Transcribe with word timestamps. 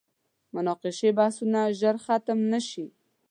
مناقشې 0.55 1.09
بحثونه 1.17 1.59
ژر 1.79 1.95
ختم 2.05 2.39
نه 2.51 2.59
شي. 2.69 2.85